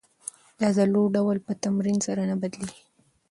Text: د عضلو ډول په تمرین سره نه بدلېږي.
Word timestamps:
د 0.57 0.59
عضلو 0.69 1.03
ډول 1.15 1.37
په 1.45 1.51
تمرین 1.63 1.97
سره 2.07 2.21
نه 2.29 2.35
بدلېږي. 2.41 2.81